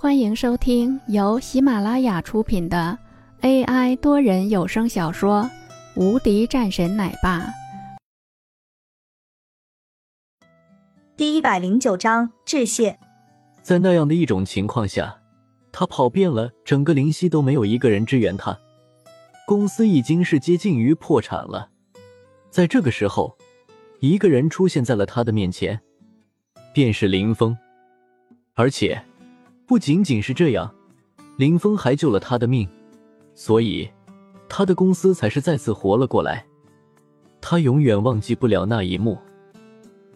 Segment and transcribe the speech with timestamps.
[0.00, 2.96] 欢迎收听由喜马拉雅出品的
[3.40, 5.42] AI 多人有声小说
[6.00, 7.40] 《无敌战神奶爸》
[11.16, 12.96] 第一百零九章致谢。
[13.60, 15.18] 在那样的一种情况下，
[15.72, 18.56] 他跑遍了整个灵溪，都没有一个人支援他。
[19.48, 21.70] 公司已经是接近于破产了。
[22.50, 23.36] 在这个时候，
[23.98, 25.80] 一个人出现在了他的面前，
[26.72, 27.58] 便是林峰，
[28.54, 29.02] 而且。
[29.68, 30.74] 不仅仅是这样，
[31.36, 32.66] 林峰还救了他的命，
[33.34, 33.86] 所以
[34.48, 36.46] 他的公司才是再次活了过来。
[37.38, 39.18] 他永远忘记不了那一幕。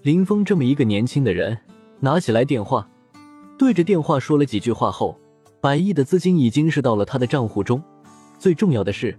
[0.00, 1.58] 林峰这么一个年轻的人，
[2.00, 2.88] 拿起来电话，
[3.58, 5.20] 对着电话说了几句话后，
[5.60, 7.82] 百亿的资金已经是到了他的账户中。
[8.38, 9.14] 最重要的是，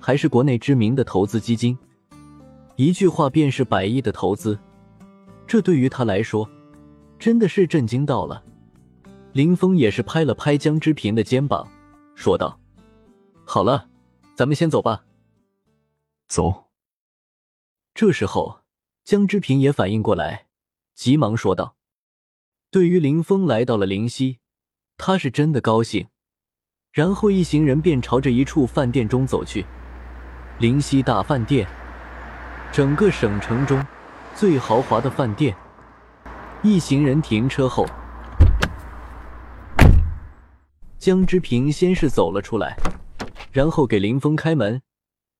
[0.00, 1.76] 还是国内知名的投资基金。
[2.76, 4.58] 一句话便是百亿的投资，
[5.46, 6.48] 这对于他来说，
[7.18, 8.42] 真的是震惊到了。
[9.34, 11.68] 林峰也是拍了拍江之平的肩膀，
[12.14, 12.56] 说道
[13.44, 13.88] ：“好了，
[14.36, 15.04] 咱们先走吧。”
[16.30, 16.66] 走。
[17.94, 18.60] 这时候，
[19.02, 20.46] 江之平也反应过来，
[20.94, 21.74] 急忙说道
[22.70, 24.38] ：“对于林峰来到了灵溪，
[24.96, 26.06] 他是真的高兴。”
[26.94, 29.66] 然后一行人便朝着一处饭店中走去。
[30.60, 31.66] 灵溪大饭店，
[32.70, 33.84] 整个省城中
[34.32, 35.56] 最豪华的饭店。
[36.62, 37.84] 一行人停车后。
[41.04, 42.78] 江之平先是走了出来，
[43.52, 44.80] 然后给林峰开门。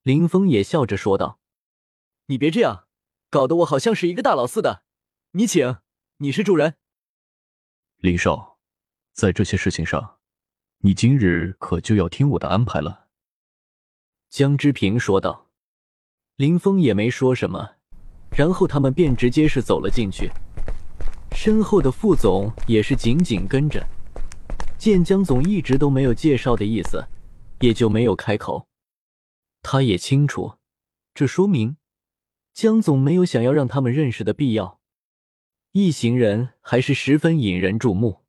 [0.03, 1.39] 林峰也笑着说道
[2.29, 2.85] ：“你别这样，
[3.31, 4.83] 搞得我好像是一个大佬似的。
[5.31, 5.79] 你请，
[6.19, 6.75] 你是主人。”
[7.97, 8.59] 林少，
[9.15, 10.17] 在这些事情上，
[10.81, 13.07] 你今日可就要听我的安排了。”
[14.29, 15.47] 江之平说道。
[16.37, 17.77] 林峰也没说什么，
[18.37, 20.31] 然后他们便直接是走了进去，
[21.35, 23.83] 身后的副总也是紧紧跟着。
[24.85, 27.09] 见江总一直都没有介绍的意思，
[27.61, 28.69] 也就没有开口。
[29.63, 30.59] 他也清楚，
[31.15, 31.79] 这说明
[32.53, 34.83] 江总没有想要让他们认识的必要。
[35.73, 38.25] 一行人还是十分引人注目。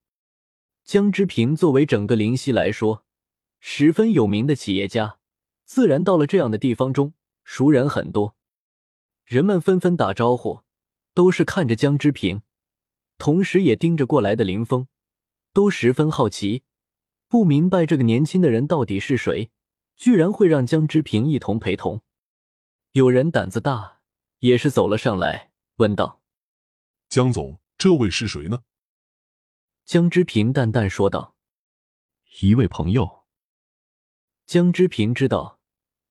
[0.86, 3.04] 江之平作为整个灵溪来说
[3.60, 5.18] 十分有名的企业家，
[5.66, 7.12] 自然到了这样的地方中，
[7.44, 8.38] 熟人很多。
[9.26, 10.62] 人们纷纷打招呼，
[11.14, 12.44] 都是看着江之平，
[13.18, 14.88] 同时也盯着过来的林峰。
[15.56, 16.64] 都十分好奇，
[17.30, 19.52] 不明白这个年轻的人到底是谁，
[19.96, 22.02] 居然会让江之平一同陪同。
[22.92, 24.02] 有人胆子大，
[24.40, 26.22] 也是走了上来，问道
[27.08, 28.64] ：“江总，这位是谁呢？”
[29.86, 31.38] 江之平淡淡说道
[32.42, 33.24] ：“一位朋友。”
[34.46, 35.62] 江之平知道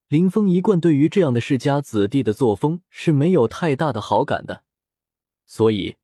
[0.09, 4.65] 林峰一贯对于这样的世家子弟的作风是没有太大的好感的，
[5.45, 5.97] 所以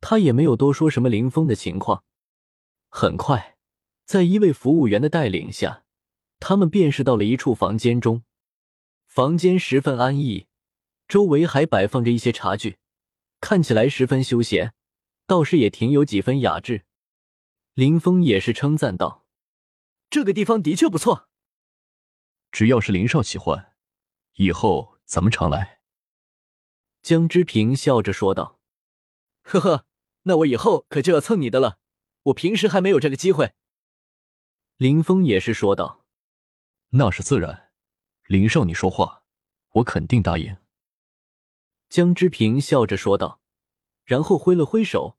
[0.00, 2.02] 他也没有多说什么林峰的情况。
[2.88, 3.56] 很快，
[4.04, 5.84] 在一位服务员的带领下，
[6.40, 8.24] 他们便是到了一处房间中。
[9.06, 10.46] 房间十分安逸，
[11.06, 12.78] 周围还摆放着一些茶具，
[13.40, 14.74] 看起来十分休闲，
[15.26, 16.84] 倒是也挺有几分雅致。
[17.74, 19.24] 林峰也是称赞道
[20.10, 21.28] ：“这个地方的确不错。”
[22.50, 23.74] 只要是林少喜欢，
[24.34, 25.80] 以后咱们常来。”
[27.02, 28.58] 江之平笑着说道。
[29.42, 29.86] “呵呵，
[30.22, 31.78] 那我以后可就要蹭你的了。”
[32.28, 33.52] 我平时还没有这个机会。
[34.76, 36.04] 林峰也是说道
[36.90, 37.70] ：“那是自然，
[38.26, 39.22] 林少，你说话，
[39.74, 40.56] 我肯定答应。”
[41.88, 43.40] 江之平笑着说道，
[44.04, 45.16] 然后挥了挥手，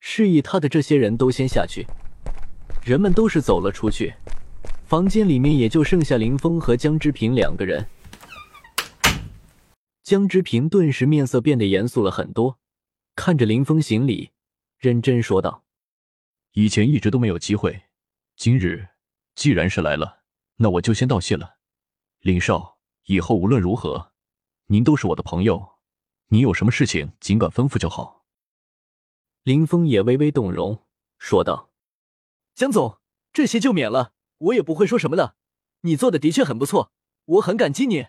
[0.00, 1.86] 示意他的这些人都先下去。
[2.82, 4.14] 人们都是走了出去，
[4.84, 7.86] 房间里面也就剩下林峰和江之平两个人。
[10.02, 12.58] 江之平顿时面色变得严肃了很多，
[13.14, 14.30] 看着林峰行礼，
[14.78, 15.65] 认真说道。
[16.58, 17.82] 以前一直都没有机会，
[18.34, 18.88] 今日
[19.34, 20.22] 既然是来了，
[20.56, 21.58] 那我就先道谢了。
[22.20, 24.14] 林少，以后无论如何，
[24.68, 25.76] 您都是我的朋友，
[26.28, 28.24] 您有什么事情尽管吩咐就好。
[29.42, 30.86] 林峰也微微动容，
[31.18, 31.74] 说道
[32.56, 33.02] ：“江总，
[33.34, 35.36] 这些就免了，我也不会说什么的。
[35.82, 36.90] 你做的的确很不错，
[37.26, 38.06] 我很感激你。”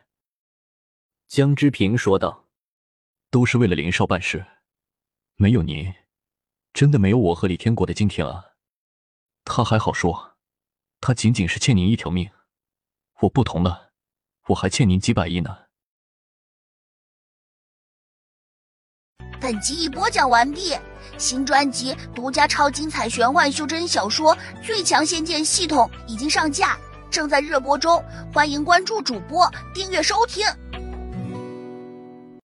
[1.28, 2.48] 江之平说道
[3.30, 4.46] ：“都是为了林少办事，
[5.36, 5.94] 没有您。”
[6.78, 8.52] 真的没有我和李天国的今天啊！
[9.44, 10.36] 他还好说，
[11.02, 12.30] 他仅仅是欠您一条命，
[13.22, 13.90] 我不同了，
[14.50, 15.58] 我还欠您几百亿呢。
[19.42, 20.78] 本集已播讲完毕，
[21.18, 26.78] 新专辑独家超精彩玄幻修真小说《最强仙剑系统》已经上架，
[27.10, 30.46] 正在热播中，欢迎关注主播，订阅收听。